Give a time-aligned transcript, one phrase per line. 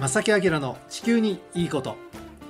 [0.00, 1.94] 正木明の地球にいいこと。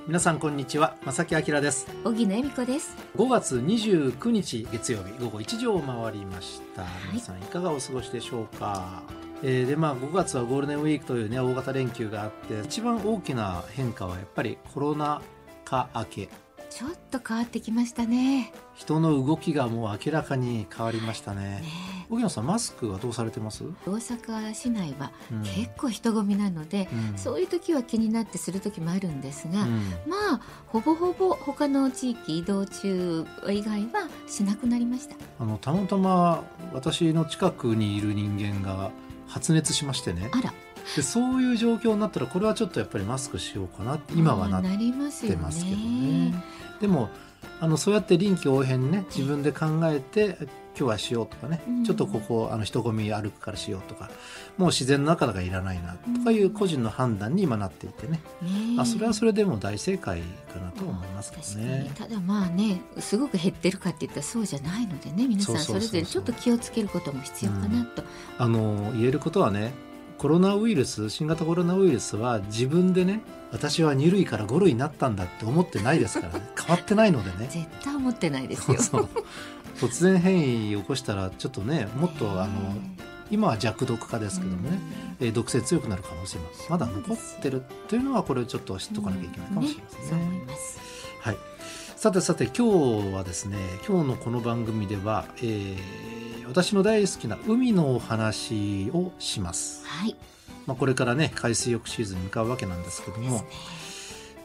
[0.07, 0.95] 皆さんこんにちは。
[1.03, 1.85] 正木明です。
[2.05, 2.95] 荻野恵美子です。
[3.17, 6.85] 5月29日月曜日午後1時を回りました、い。
[7.11, 9.03] 皆さんいかがお過ごしでしょうか？
[9.43, 15.21] えーでまあ5月はゴールデンウィークというね大型連休があって一番大きな変化はやっぱりコロナ
[15.65, 16.29] 禍明け
[16.71, 18.53] ちょっと変わってきましたね。
[18.75, 21.41] 人の動きがもう明らかに変わりましたね。
[21.41, 21.63] ね
[22.09, 25.41] 荻野さんマスクはどうされてます、大阪市内はうん。
[25.43, 27.17] 結構人混みなので、うん。
[27.17, 29.79] そういう時は気になってする時もあるんですが、うん。
[30.07, 35.15] まあほぼほぼ他の地域移動中以外はしなくなりました。
[35.39, 36.43] あのたまたま
[36.73, 38.91] 私の近くにいる人間が
[39.27, 40.29] 発熱しましてね。
[40.31, 40.53] あら
[40.95, 46.43] でそういう状況になったらこれはちょっとやっぱりマスクしようかなって今はなってますけどね。
[46.79, 47.09] でも
[47.59, 50.37] あのそうやって臨機応変にね自分で考えて
[50.77, 51.83] 今日はしようとかね、うん。
[51.83, 54.09] ちょっとここあの人混み歩くからしようとか
[54.57, 60.21] もう自然の中だからいらないなとかいう個人の判断に今なっていてね、ねあそれはそれでも大正解
[60.53, 61.91] かなと思いますけどね。
[61.95, 65.57] ただまあねすごく減ってるかって言ったらそうじゃないのでね皆さん。
[65.57, 68.03] それぞれちょっと気をつけることも必要かなと、
[68.37, 69.73] あの言えることはね
[70.21, 76.45] コロナウイルス新型コロナウイルスは自分でね私は2類から5類になったんだって思ってないですからね。
[76.55, 77.49] 変わってないのでね。
[77.49, 78.77] 絶対思ってないですよ。
[78.79, 79.09] そうそう。
[79.79, 82.51] 突然変異を起こしたらちょっとねもっとあの
[83.31, 84.79] 今は弱毒化ですけどもね、
[85.21, 90.45] えー毒性強くなる可能性もまだ残ってるというのはこれをちょっと知っとかなきゃいけないかもしれませんね。
[91.21, 91.37] はい、
[92.01, 95.77] さてさて今日はですね今日のこの番組では、えー
[96.47, 99.85] 私の大好きな海のお話をします。
[99.85, 100.15] はい
[100.65, 103.43] まあ、これからね海水浴シーズンに向かうわけなんですけども、ね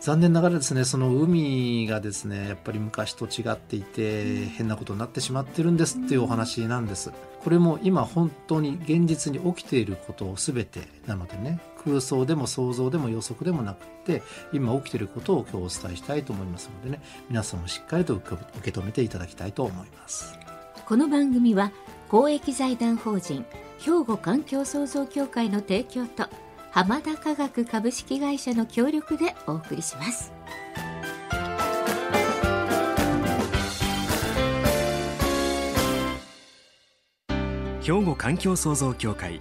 [0.00, 7.10] 残念ながらですねその海がですねやっぱり昔と違っていて、うん変なことになってしまってるんですっていうお話なんです。
[7.42, 20.38] これも今本当に現実に起きていることを全てなのでね空想でも想像でも予測でもなくって今起きていることを今日お伝えしたいと思いますのでね皆さんもしっかりと受け受け止めていただきたいと思います。
[20.84, 21.72] この番組は
[22.08, 23.44] 公益財団法人
[23.78, 26.28] 兵庫環境創造協会の提供と
[26.70, 30.32] 浜田科学株式会社の協力でお送りします
[37.82, 39.40] 兵庫環境創造協会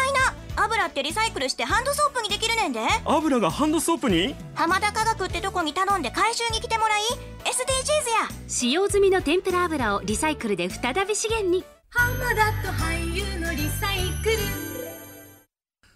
[0.71, 2.79] 油ってリサイクルしてハンドソープにできるねんで。
[3.05, 4.35] 油がハンドソープに？
[4.55, 7.01] 浜田科学ってとこに頼んで回収に来てもらい
[7.43, 8.47] SDGs や。
[8.47, 11.65] 使用済みの天ぷら油をリサイクルで再び資源に。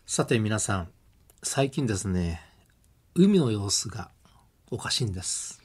[0.05, 0.89] さて皆さん
[1.41, 2.41] 最近ですね
[3.15, 4.11] 海の様子が
[4.69, 5.61] おかしいんです。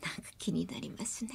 [0.00, 1.30] なんか気になりますね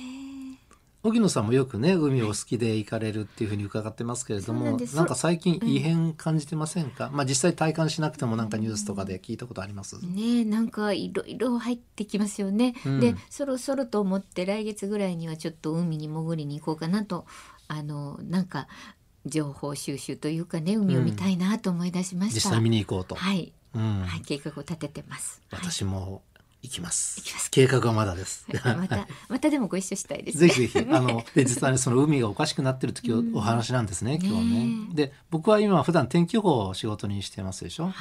[1.05, 12.99] 荻野さんもよくね海を好きで行かれるっていうふうに伺ってますけれどもなんか最近異変感じてませんか、まあ実際体感しなくてもなんかニュースとかで聞いたことあります、ねえなんかいろいろ入ってきますよね、うん。
[12.99, 17.25] でそろそろと思って来月ぐらいにはちょっと海に潜りに行こうかなと
[17.67, 18.67] あのなんか
[19.27, 24.01] 情報収集というかね海を見たいなと思い出しました、実際見に行こうと、はい、うん。
[24.01, 25.41] はい、計画を立ててます。
[25.51, 26.23] 私も
[26.65, 30.47] 行きます,、行きます計画はまだです、はい、またまたでもご一緒したいですね。
[30.47, 30.87] ぜひぜひ。
[30.91, 34.65] あので実はねその海がおかしくなってる時おお話なんですね、今日はね。
[34.65, 34.95] ねえ。
[34.95, 37.63] で僕は今普段天気予報を仕事にしてます。
[37.63, 37.93] でしょ、はい。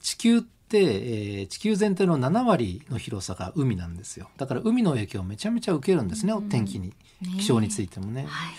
[0.00, 0.48] 地球って、
[0.78, 4.28] えー地球全体の7割の広さが海なんですよ。
[4.36, 6.92] だから海の影響をめちゃめちゃ受けるんですね、天気に
[7.38, 8.26] 気象についてもね。
[8.28, 8.54] はい。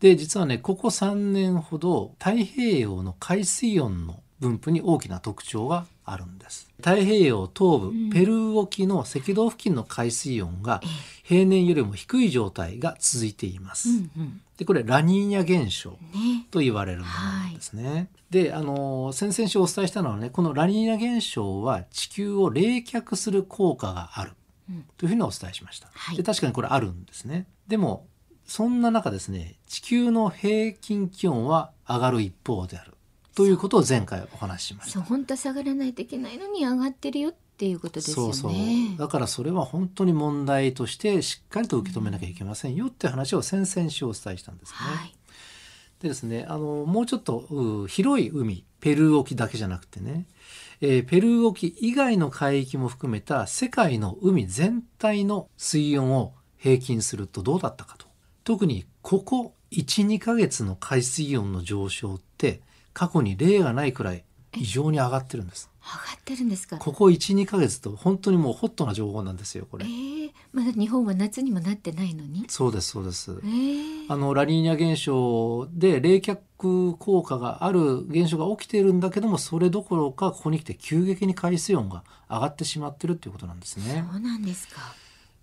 [0.00, 6.68] で実はねここ3年ほど太平洋の海水温の分布に大きな特徴があるんです。
[6.78, 8.10] 太平洋東部、うん。
[8.10, 10.80] ペルー沖の赤道付近の海水温が
[11.22, 14.40] 平年よりも低い状態が続いています、うんうん。
[14.56, 16.46] でこれラニーニャ現象ね。
[16.50, 18.08] と言われるものなんですね。
[18.30, 24.32] で、あの先々週お伝えしたのはね、このラニーニャ現象は地球を冷却する効果がある
[24.70, 24.84] うん。
[24.96, 25.88] というふうにお伝えしました。
[25.92, 26.16] はい。
[26.16, 27.46] で、確かにこれあるんですね。
[27.68, 28.06] でも、
[28.44, 32.92] そんな中ですね、地球の平均気温は上がる一方である
[33.34, 34.92] ということを前回お話ししました。
[34.92, 38.32] そう本当は下がらないといけないのに上がってるよっていうことですよね。
[38.34, 38.56] そうそ
[38.94, 44.76] うだからそれは本当に問題としてしっかりと受け止めなきゃいけませんよって話を先々週お伝えしたんですね。
[44.78, 45.14] はい。
[46.00, 50.26] でですねあのもうちょっとう広い海ペルー沖だけじゃなくてね、
[50.80, 58.06] えーペルー沖以外の海域も含めた世界の海全体の水温を平均するとどうだったかと
[58.44, 62.60] 特にここ12ヶ月の海水温の上昇って
[62.94, 64.24] 過去に例がないくらい
[64.56, 65.70] 異常に上がってるんです。
[65.82, 66.76] 上がってるんですか？
[66.78, 69.84] ここ12ヶ月と本当にもうホットな情報なんですよこれ。
[69.86, 72.44] えー、まだ日本は夏にもなってないのに？
[72.48, 73.32] そうですそうです。
[73.42, 76.38] えー、あのラニーニャ現象で冷却
[76.96, 84.04] 効果がある現象が起きているんだけどもそれどころかここに来て急激に海水温が上がってしまってるっていうことなんですね。
[84.12, 84.80] そうなんですか。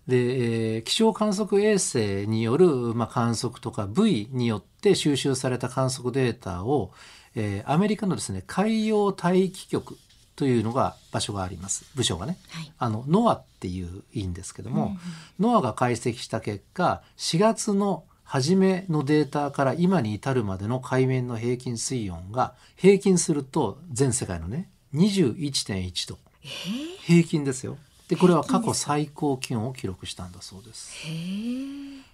[0.08, 6.92] で、えー気象観測衛星による、まあ、観測とか V によって収集された観測データを、
[7.36, 9.98] えーアメリカのですね海洋大気局
[10.36, 11.86] というのが場所があります。
[11.96, 12.38] 部署がね。
[12.50, 12.72] はい。
[12.80, 14.98] あの NOAA っていういいんですけども、うんうん。
[15.40, 27.78] ノアが解析した結果4月の初めのデータから今に至るまでの海面の平均水温が平均すると全世界のね21.1度えー、平均ですよ。
[28.08, 30.92] でこれは過去最高気温を記録したんだそうです、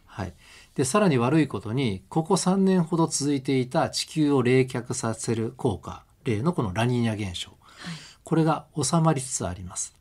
[0.05, 0.33] はい、
[0.75, 7.55] でさらに悪いことにここ3年ほど続いていた地球を冷却させる効果例のこのラニーニャ現象
[8.25, 9.95] これが収まりつつあります。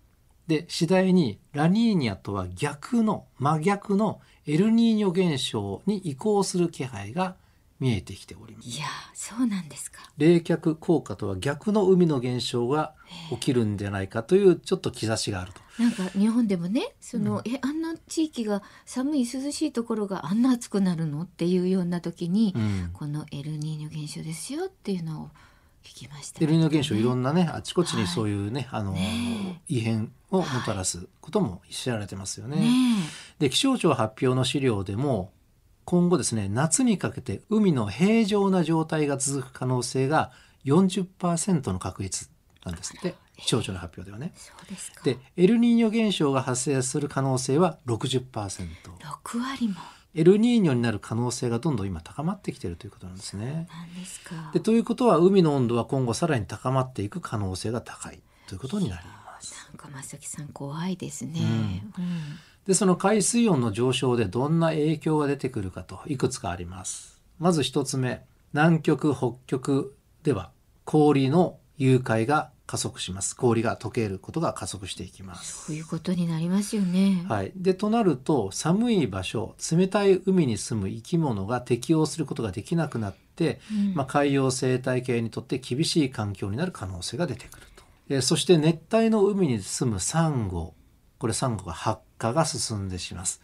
[0.49, 7.37] で、次第にラニーニャとは逆の、真逆のエルニーニョ現象に移行する気配が
[7.81, 8.69] 見えてきております。
[8.69, 12.95] いやそうなんですか冷却効果とは逆の海の現象が
[13.31, 15.61] 起きるんじゃないかというちょっと兆しがあると。
[15.79, 21.23] なんか日本でもねその、えあんな地域が寒い涼しいところがあんな暑くなるの？
[21.23, 22.91] っていうような時に、うん。
[22.93, 25.31] このエルニーニョ現象ですよっていうのを
[25.83, 26.45] 聞きました。
[26.45, 32.57] エルニーニョ現象いろんななね、あちこちにそういうね、あの、ね異変をもたらすことも知られてますよね。
[32.57, 32.69] ね
[33.39, 35.33] で気象庁発表の資料でも
[35.85, 40.33] 今後ですね夏にかけて海の平常な状態が続く可能性が
[40.65, 42.31] 40%の確率
[42.65, 44.33] なんですって気象庁の発表ではね。
[44.37, 48.25] そうですかでエルニーニョ現象が発生する可能性は60%。
[48.31, 49.75] 6割も
[50.15, 53.69] エルニーニョになる可能性がどんどん今高まってきているということなんですね。
[53.71, 59.55] なんですかでということは海の温度は今後さらに高まっていく可能性が高いということになります。
[59.69, 61.41] なんか正木さん怖いですね、
[61.97, 70.51] ううんでその海水温の上昇でどんな影響が出てくるかといくつかありますまず一つ目南極北極では
[70.85, 73.37] 氷の融解が加速します。
[73.37, 75.67] 氷が溶けることが加速していきます。
[75.67, 83.95] そういうことになりますよね、はい、でとなると寒い場所冷たい海に住む生き物が適応することができなくなって、うん。
[83.95, 90.75] まあ、海洋生態系にとって厳しい環境になる可能性が出てくると、えーそして熱帯の海に住むサンゴ。
[91.19, 93.41] これサンゴが発火が進んでします、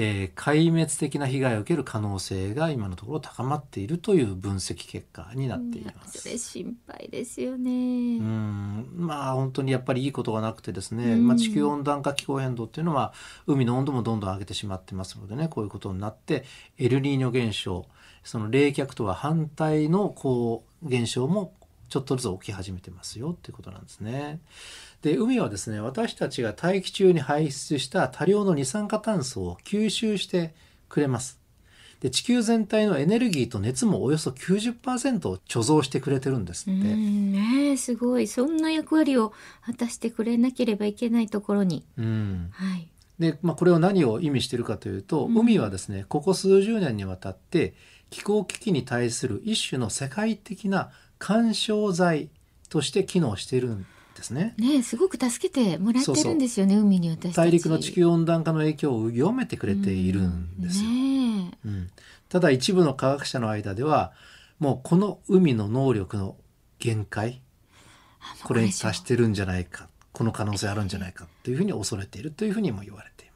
[0.00, 6.18] えー壊滅的な被害を受ける可能性が今のところ高まっているという分析結果になっています。
[6.18, 7.74] それ心配ですよね、う
[8.22, 13.12] んまあ本当にやっぱりいいことがなくてですね、うんまあ、地球温暖化気候変動っていうのは
[13.48, 16.44] 海の温度もどんどん上げてしまってますのでねこういうことになって
[16.78, 17.86] エルニーニョ現象
[18.22, 21.54] その冷却とは反対のこう現象も
[21.88, 24.40] ちょっとずつ起き始めてますよっていうことなんですね。
[25.02, 30.54] で海はですね私たちが大気中に排出した多量の二酸化炭素を吸収して
[30.88, 31.38] くれます。
[32.00, 36.94] で地球全体のエネルギーと熱もおよそ90%を貯蔵してくれてるんですうって。
[36.94, 39.32] んねえすごいそんな役割を
[39.62, 42.88] 果たしてくれなければいけないところにうんはい
[43.18, 47.74] で、まあ、これは何を意味しているかというと、うん海はですねここ数十年にわたって
[48.10, 52.28] 気候危機に対する一種の世界的な干渉剤
[52.68, 54.54] として機能しているんですね。
[54.58, 60.90] ねえすごく助けてもらってるんですよね海に私大陸の地球温暖化の影響を読めてくれているんですよ。
[60.90, 61.90] ねえうん
[62.28, 64.12] ただ一部の科学者の間では
[64.58, 66.36] もうこの海の能力の
[66.78, 67.40] 限界
[68.44, 73.27] これに達してるんじゃないかこの可能性あるんじゃないかというふうに恐れているというふうにも言われています。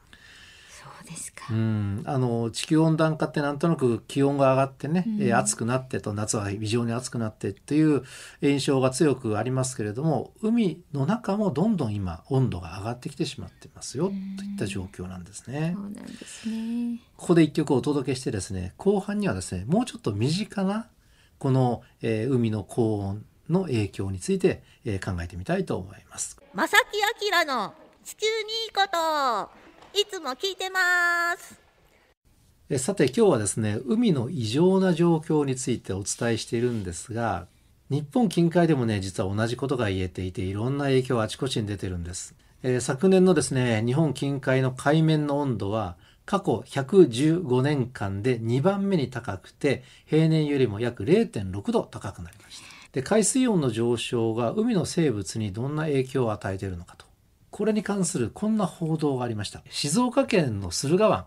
[1.05, 5.21] そうですか、うん、あの地球温暖化ってなんとなく気温が上がってね、うん。
[5.21, 8.03] えー暑くなってと夏は非常に暑くなってっていう
[8.41, 14.37] 印象が強くありますけれども海の中もどんどん今温度が上がってきてしまってますようん。
[14.37, 15.73] といった状況なんですね。
[15.75, 15.83] そう。
[15.83, 16.99] なんですね。
[17.17, 20.87] ここで一曲お届けしてですね後半にはですねもうちょっと身近な
[21.39, 26.39] この、えー海の高温の影響について、えー考えてみたいと思います。
[26.53, 27.73] まさきあきらの
[28.05, 28.31] 地球に
[28.65, 29.62] いいこと
[29.95, 30.79] いつも聞いてま
[31.37, 31.59] す。
[32.67, 37.45] えさて今日はですね海の異常な状況についてお伝えしているんですが
[37.91, 42.33] 日本近海でもね実は同じことが言えていていろんな影響があちこちに出てるんです、
[42.63, 45.95] えー昨年のですね日本近海の海面の温度は
[46.25, 52.65] 過去115年間で2番目に高くて平年よりも約0.6度高くなりました。
[52.93, 57.12] で海水温の上昇が海の生物にどんな影響を与えているのかと。
[57.53, 59.61] これに関するこんな報道がありました。
[59.69, 61.25] 静岡県の駿河湾。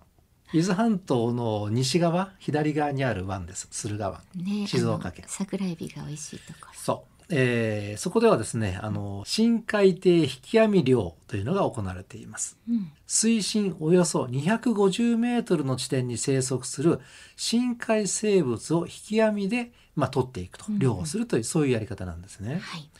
[0.52, 3.68] 伊豆半島の西側左側にある湾です。
[3.71, 4.21] 駿河湾。
[4.35, 5.25] ね静岡県。
[5.28, 6.66] 桜エビが美味しいとこ。
[6.66, 12.59] ろそう、えーそこではですねあの深海底引き網漁というのが行われています。
[12.68, 12.90] うん。
[13.06, 16.99] 水深およそ250メートルの地点に生息する
[17.37, 20.64] 深海生物を引き網で、まあ、取っていくと。
[20.68, 20.80] うん。
[20.80, 22.59] 漁をするという、そういうやり方なんですね。
[22.64, 22.90] はい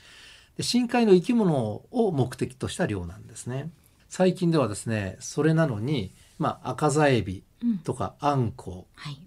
[0.57, 3.71] で深海の生き物を目的とした漁なんですね。
[4.09, 7.79] 最近ではですねそれなのに、まあ、赤座エビうん。
[7.79, 9.01] とかアンコウ。
[9.01, 9.19] はい。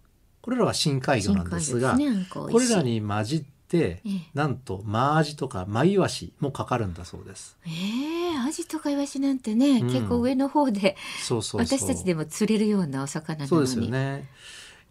[0.42, 4.22] これらは深海魚なんですがねあんこれらに混じってええ。
[4.34, 7.58] なんとマアジとかマイワシもかかるんだそうです。
[7.66, 7.70] え
[8.34, 9.88] えアジとかイワシなんてね、うん。
[9.92, 13.50] 結構上の方でそうそう私たちでも釣れるようなお魚なのに。
[13.50, 14.30] そうですよね。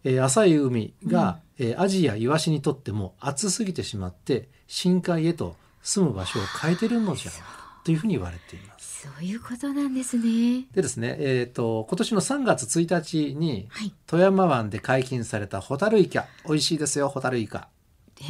[0.05, 9.01] えー浅い海が、えーアジやイワシにとっても暑すぎてしまって深海へと住む場所を変えてるのじゃないかというふうに言われています。
[9.01, 10.65] そういうことなんですね。
[10.73, 13.93] でですね、えー、と今年の3月1日にはい。
[14.05, 16.25] 富山湾で解禁されたホタルイカ。
[16.45, 17.69] 美味しいですよホタルイカ。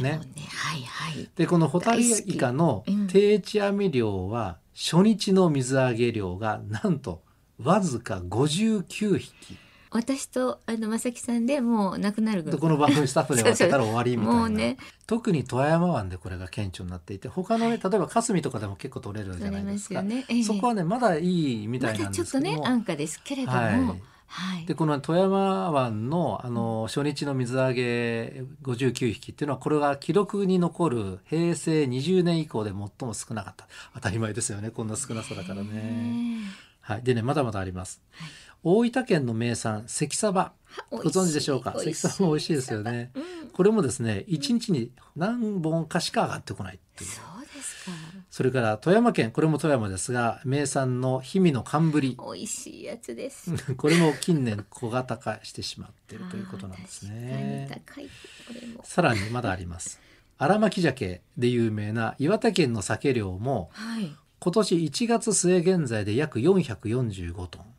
[0.00, 0.20] ね。
[0.54, 1.28] はいはい。
[1.34, 7.22] でこのホタルイカの定置網漁は初日の水揚げ量がなんと
[7.62, 9.58] わずか59匹。
[9.92, 12.60] 私とあの正木さんでもうなくなるぐらい。
[12.60, 14.40] でこの番組スタッフで分けたら終わりみたいな。
[14.40, 14.76] もうね。
[15.08, 20.02] 特に富山湾でこれが顕著になっていて他のね例えば霞とかでも結構取れるじゃないですか。
[20.02, 20.42] ね、ええ。
[20.44, 23.58] そこはねまだいいみたいなんまだちょっとね安価ですけれども。
[23.58, 24.02] はい。
[24.32, 33.66] はい、でこの富山湾のあの初日の水揚げ59匹っていうのはこれが記録に残る平成20年以降で最も少なかった。
[33.94, 34.70] 当たり前ですよね。
[34.70, 36.42] こんな少なさだからね。
[36.80, 38.00] はい、でねまだまだあります。
[38.12, 38.28] はい
[38.62, 40.52] 大分県の名産関サバ。
[40.90, 41.74] ご存知でしょうか？
[41.78, 43.10] 関サバも美味しいですよね。
[43.14, 47.10] うん、これもですね1日に何本かしか上がってこないっていう。
[47.10, 47.92] そうですか。
[48.30, 52.16] それから富山県これも富山ですが名産の氷見の寒ぶり。
[52.18, 53.50] 美味しいやつです。
[53.74, 57.66] これも近年小型化してしまっているということなんですね。
[57.70, 58.58] あー確かに高い。
[58.60, 58.84] これも。
[58.84, 60.00] さらにまだあります。
[60.38, 64.14] 荒巻鮭で有名な岩手県の鮭漁もはい。
[64.38, 67.69] 今年1月末現在で約445トン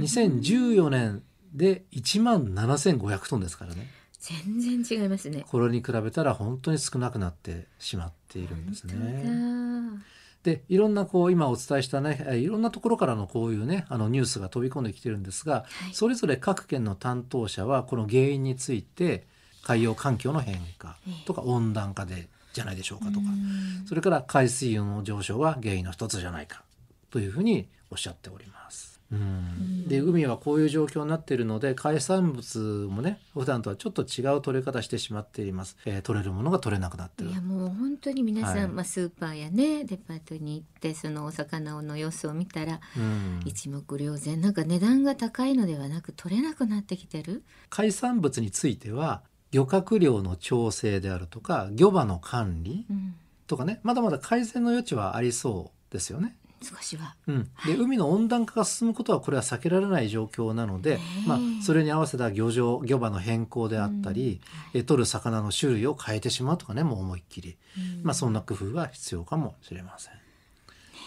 [0.00, 3.88] 2014年で1万7500トンですからね。
[4.20, 5.44] 全然違いますね。
[5.48, 9.22] これに比べたら本当に少なくなってしまっているんですね。
[9.24, 10.02] 本
[10.44, 15.94] でいろんなこう今お伝えしたねえいろんなところからのこういうねあのニュースが飛び込んできてるんですが、はい。
[15.94, 19.26] それぞれ各県の担当者はこの原因について
[19.62, 23.86] 海洋環境の変化とか温暖化でじゃないでしょうかとか、うん。
[23.86, 26.62] それから海水温の上昇は原因の一つじゃないか
[27.10, 28.91] というふうにおっしゃっております。
[29.12, 32.58] うん、で海はこういう状況になっているので海産物
[32.90, 37.30] もね普段とはちょっと違う取れ方してしまっています、えー取れるものが取れなくなってる。
[37.30, 38.68] いやもう本当に皆さん、はい。
[38.68, 43.40] まあ、スーパーやねデパートに行ってそのお魚の様子を見たら、うん。
[43.44, 47.42] 一目瞭然なんか値段が高いのではなく取れなくなってきてる。
[47.70, 53.14] 海産物については漁獲量の調整であるとか漁場の管理うん。
[53.46, 56.36] とかねまだまだ改善の余地はありそうですよね。
[56.62, 57.16] 少しは。
[57.26, 64.40] うん、で海の温暖化が進むことはこれは避けられない状況なので、まあ、それに合わせた漁場漁場の変更であったり、
[64.74, 67.56] え取る魚の種類を変えてしまうとかねもう思いっきり、
[68.02, 70.12] まあ、そんな工夫が必要かもしれません。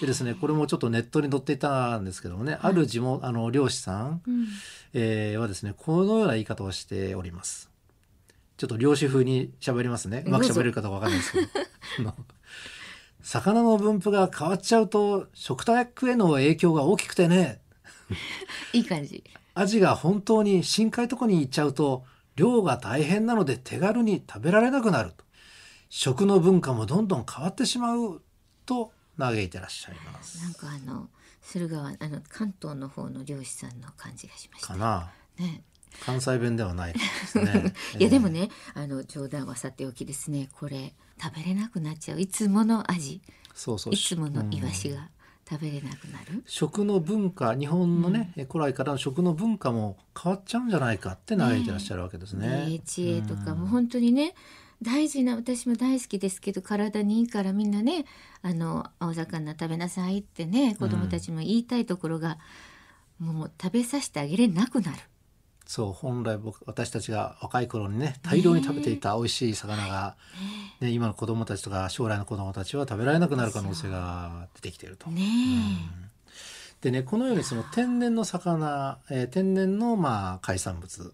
[0.02, 4.48] でですねこれもちょっとネットに載っていたんですけどもね、ある地元あの漁師さん、うん。
[4.94, 7.70] えーはですねこのような言い方をしております。
[8.58, 10.24] ちょっと漁師風に喋りますね。
[10.26, 11.42] うまく喋れるかどうかわかんないですけ
[12.04, 12.14] ど
[13.26, 17.60] 魚の分布が変わっちゃうと食卓への影響が大きくてね。
[18.72, 19.24] いい感じ。
[19.56, 22.06] アジが本当に深海とこに行っちゃうと
[22.36, 25.26] 量が大変なので手軽に食べられなくなると。
[25.90, 28.22] 食の文化もどんどん変わってしまう
[28.68, 30.44] と嘆いてらっしゃいます。
[30.44, 31.10] なんかあの
[31.42, 34.68] 駿河湾あの関東の方の漁師さんの感じがしました。
[34.68, 35.12] かな。
[35.40, 35.64] ね。
[36.02, 37.74] 関西弁ではないですね。
[37.98, 40.48] いやでもねあの冗談はさておきですね。
[40.54, 42.22] これ食べれなくなっちゃう。
[42.22, 43.22] いつもの味。
[43.54, 43.94] そうそう。
[43.94, 45.10] いつものイワシうんが
[45.50, 52.66] 食べれなくなる、食の文化日本のね、古来からの食の文化も変わっちゃうんじゃないかって嘆いてらっしゃるわけですね。
[52.66, 54.34] ね知恵とかうんも本当にね
[54.82, 58.06] 大事な私も大好きですけど体にいいからみんなね
[58.42, 62.40] あの青魚食べなさいってね子供たちも言いたいところが、
[63.20, 64.98] もう食べさせてあげれなくなる。
[65.66, 70.16] そう本来僕私たちが若い頃にね大量に食べていた美味しい魚が、
[70.80, 75.10] ね、今の子供たちとか将来の子供たちは食べられなくなる可能性が出てきていると。
[75.10, 75.22] ね
[76.82, 81.14] でねこのようにその天然の魚、えー天然のまあ海産物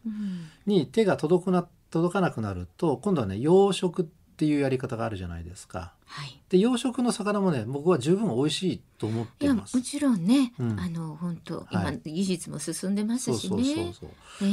[0.66, 4.06] に手が届くな届かなくなると今度はね養殖っ
[4.38, 5.94] ていうやり方があるじゃないですか。
[6.12, 9.82] はいで養殖の魚もね僕は十分美味しいと思っています。
[9.82, 13.94] ちろんね、うんあの本当は今い技術も進んでますしね。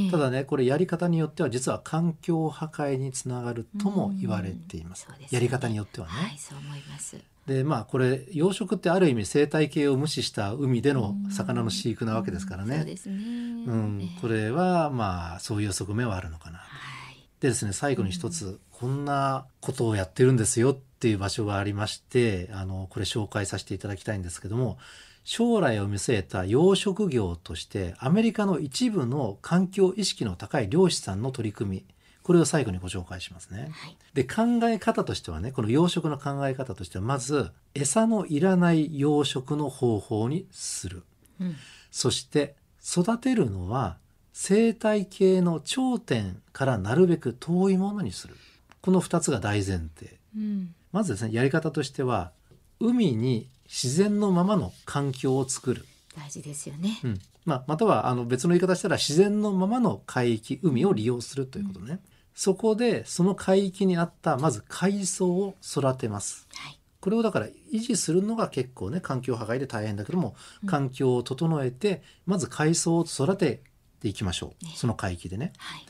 [0.08, 5.08] ただねこれやり方によっては実は環境破壊につながるとも言われています。
[5.18, 6.12] ねやり方によってはね。
[6.12, 7.16] はいそう思います。
[7.48, 12.76] でまあこれ養殖ってある意味生態系を無視した海での魚の飼育なわけですからね。
[12.76, 13.16] そうですね。
[13.16, 16.58] うんええこれはまあそういう側面はあるのかな。
[16.58, 16.98] はい
[17.40, 24.78] でですね最後に一つ、こんなことをやってるんですよっていう場所がありましてあのこれ紹介させていただきたいんですけども
[25.22, 31.84] 将来を見据えた養殖業としてアメリカの一部の環境意識の高い漁師さんの取り組み
[32.24, 33.70] これを最後にご紹介しますね。
[33.70, 41.04] はいで考え方としてはねこの養殖の考え方としてはまず餌のいらない養殖の方法にする。
[41.40, 41.56] うん
[41.90, 43.98] そして育てるのは
[44.32, 48.34] 生態系の頂点からなるべく遠いものにする。
[48.82, 50.18] この2つが大前提。
[50.36, 52.32] うんまずですね、やり方としては、
[52.80, 55.84] 海に自然のままの環境を作る。
[56.16, 57.00] 大事ですよね。
[57.04, 62.00] うんまあ、またはあの別の言い方したら自然のままの海域、海を利用するということね。
[62.34, 66.46] そこでその海域にあったまず海藻を育てます。
[66.54, 70.34] はいこれをだから維持するのが結構ね環境破壊で大変だけども、
[70.66, 73.62] 環境を整えてまず海藻を育て
[74.00, 75.86] ていきましょう、ねその海域でねはい。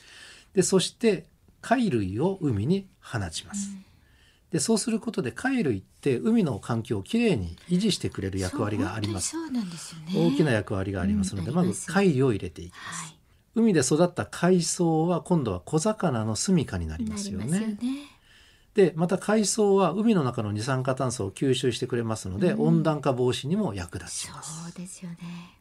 [0.53, 1.25] でそして
[1.61, 3.71] 貝類を海に放ちます、
[4.51, 10.27] でそうすることで貝類って海の環境をきれいに維持してくれる役割がありますそうなんですよね。
[10.31, 13.15] 大きな役割がありますので、まずうんあります貝類を入れていきます、はい。
[13.55, 17.77] 海で育った海藻は今度は小魚の住処になりますよねよね。
[18.73, 25.17] でまた海藻は海の中の二酸化炭素を吸収してくれますので、うん温暖化防止にも役立ちそますうですよね。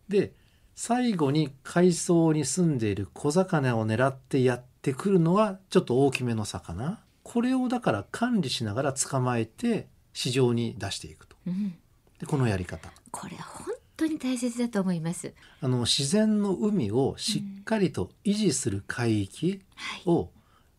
[0.09, 0.33] で
[0.75, 11.75] 最後に海藻に住んでいる小魚を狙ってやってくるのはちょっと大きめの魚これをだから管理しながら捕まえて市場に出していくとうん。
[12.19, 13.67] でこのやり方これ本
[13.99, 15.35] 当に大切だと思います。
[15.61, 20.03] あの自然の海をしっかりと維持する海域はい。
[20.07, 20.31] を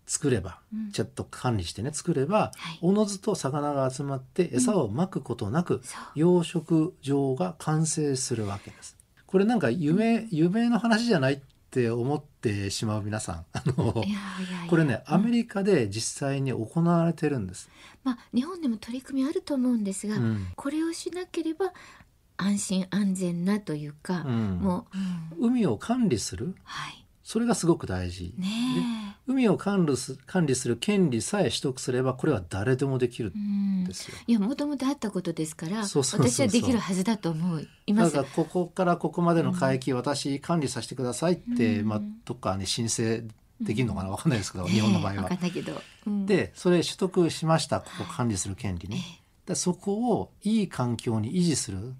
[0.07, 5.81] 作れば、うんちょっと管理してね作れば、はいおのずと魚が集まって餌をまくことなく。
[6.15, 8.97] 養殖場が完成するわけです。
[9.27, 13.45] これなんか夢、夢の話じゃないって思ってしまう皆さん。
[13.53, 14.69] あのいやいやいや。
[14.69, 17.69] これね、アメリリカで実際に行われてるんです。
[18.03, 20.47] まあ日本でも取り組みあると思うんですが、うん。
[20.55, 21.71] これをしなければ
[22.37, 24.59] 安心安全なというか、うん。
[24.61, 24.87] も
[25.37, 25.47] う、うん。
[25.51, 26.55] 海を管理する？
[26.63, 27.05] はい。
[27.23, 28.33] それがすごく大事。
[28.37, 33.31] ね海を管理す管理する権利さえ取得すればこれは誰でもできる。
[33.35, 34.15] え、うんんですよ。
[34.27, 38.13] いやもともとあったことですから私はできるはずだと思います。
[38.13, 41.87] だからここからここまでの海域、私管理させてくださいって、うん。
[41.87, 43.23] まあ、どっかに申請
[43.61, 45.23] できるのかなわかんないですけど、ねえ日本の場合は。
[45.23, 45.35] わか。
[45.35, 46.25] んないけど、うん。
[46.25, 49.03] でそれ取得しましたここ管理する権利ね。
[49.45, 51.93] でそこをいい環境に維持する。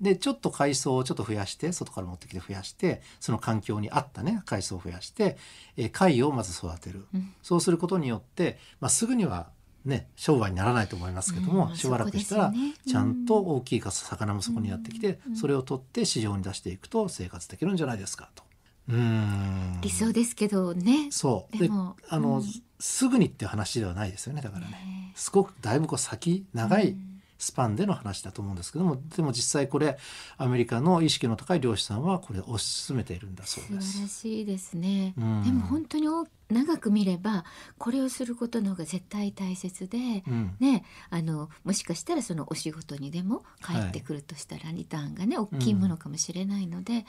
[0.00, 5.36] でちょっと海藻をちょっと増やして外から持ってきて増やしてその環境に合ったね海藻を増やして、
[5.76, 7.34] えー貝をまず育てる、うん。
[7.42, 9.48] そうすることによって、まあ、すぐには
[9.84, 12.52] ね商売にならないと思いますけども、うんしばらくしたら
[12.86, 15.36] ちゃんと大きい魚もそこにやってきて、うん。
[15.36, 18.42] それを取って市場に出していくと生活できるんじゃないですかと。
[18.88, 19.78] うーん。
[19.80, 21.08] 理想ですけどね。
[21.10, 21.58] そう。
[21.58, 22.44] でもあの、うん。
[22.78, 24.70] すぐにっていう話ではないですよねだからね。
[24.72, 27.10] ねすごくだいぶこう先長いうん。
[27.40, 29.96] スパンでの話だと思うんですけども、でも実際これ
[30.36, 34.08] アメリカの意識の高い漁師さんはこれを推し進めているんだそう素晴らです。
[34.08, 35.42] しいですね、うん。
[35.42, 37.44] でも本当にお長く見れば
[37.78, 40.56] これをすることの方が絶対大切で、うん。
[40.60, 47.06] ね、あのもしかしたらそのお仕事にでも帰ってくるとしたらリターンがね、大きいものかもしれないので、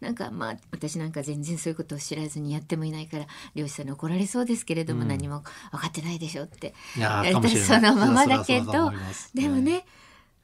[0.00, 5.08] なんかまあ私なんか全然そういうことを知らずにやってもいないから漁師さんに怒られそうですけれども、うん。
[5.08, 6.74] 何も分かってないでしょって。
[6.96, 7.68] いややりたーかもしれない。
[7.68, 8.92] そのままだけど
[9.34, 9.84] でもね、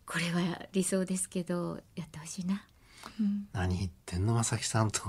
[0.07, 2.63] これは理想ですけどやってほしいな。
[3.21, 3.47] うん。
[3.53, 5.01] 何言ってんの正木さんと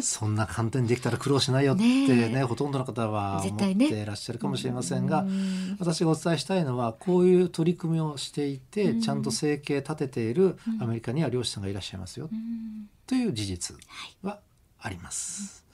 [0.00, 2.42] そんな簡単にできたら苦労しないよってねねえ。
[2.42, 5.76] ほとんどの方は思っていらっしゃるかもしれませんが、うん。
[5.78, 9.00] 私がお伝えしたいのはこういう取り組みをしていて、うん。
[9.00, 10.82] ちゃんと生計立てているうん。
[10.82, 12.88] アメリカには漁師さんがいらっしゃいますよ、うん。
[13.06, 13.76] という事実
[14.22, 14.40] は
[14.80, 15.64] あります。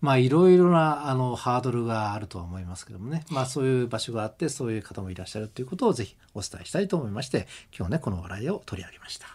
[0.00, 9.26] まあいろいろなあのハードルがあるとは思いますけどもね、まあそういう場所があってそういう方もいらっしゃるということをぜひお伝えしたいと思いまして今日ねこの笑いを取り上げました。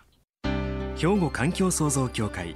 [0.98, 2.56] 兵庫環境創造協会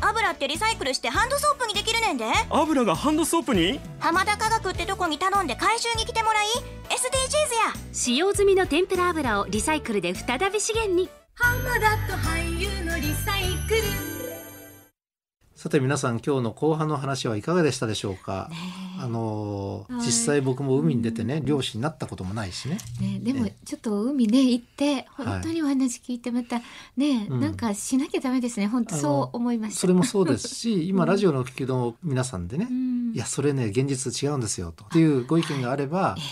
[0.00, 2.24] 油ってリサイクルしてハンドソープにできるねんで。
[2.50, 3.80] 油がハンドソープに？
[3.98, 6.46] 浜田科学ってとこに頼んで回収に来てもらい
[6.88, 7.72] SDGs や。
[7.92, 11.08] 使用済みの天ぷら油をリサイクルで再び資源に
[15.60, 18.48] さて皆さん今日の後半の話はいかがでしたでしょうか、
[18.98, 20.06] あのーはい。
[20.06, 22.78] 実際僕も海に出てね漁師になったこともないしね。
[22.98, 25.26] ね、でもえちょっと海ね行ってはい。
[25.26, 26.62] 本当にお話聞いてまた
[26.96, 27.40] ね、うん。
[27.40, 28.68] なんかしなきゃダメですね。
[28.68, 29.80] 本当あのそう思いました。
[29.80, 33.12] それもそうですし 今ラジオのお聞きの皆さんでね、うん。
[33.14, 34.86] いやそれね現実違うんですよと。
[34.86, 36.22] っていうご意見があれば、え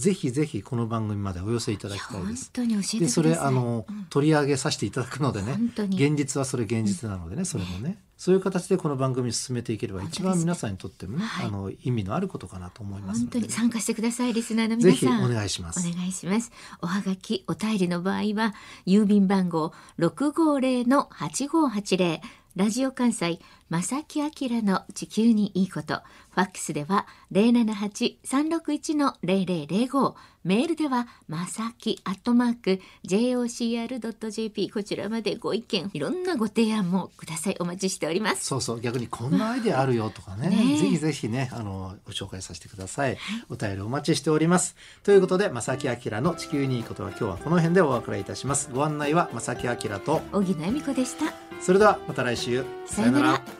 [0.00, 2.50] ぜひぜひこの番組までお寄せいただきたい本です。
[2.98, 4.06] でそれあの、うん。
[4.08, 11.46] 取り上げさせていただくのでね現実はそれ現実なのでね、それもねそういう形でこの番組進めていければ一番皆さんにとってもね、はい。
[11.46, 14.98] あの意味のあることかなと思います本当に参加してくださいリスナーの皆さん。
[15.00, 15.88] ぜひお願いします。
[15.88, 16.52] お願いします。
[16.82, 18.52] おはがき、お便りの場合は、
[18.86, 22.20] 郵便番号650-8580、
[22.56, 24.30] ラジオ関西、正木明
[24.62, 26.02] の地球にいいこと。
[26.30, 30.14] ファックスでは078-361-0005。
[30.42, 37.56] メールでは、まさきアットマーク jocr.jp こちらまでご意見、いろんなご提案もください。
[37.60, 38.46] お待ちしております。
[38.46, 43.16] そうそう逆にこんなアイデアあるよとかね ねえぜひぜひねあのご紹介させてください、
[43.50, 51.32] お便りお待ちしておりますということで正木明の地球にいいことは今日はこの辺でお別れいたしますご案内は正木明と小木奈美子でした。
[51.60, 53.59] それではまた来週さよなら。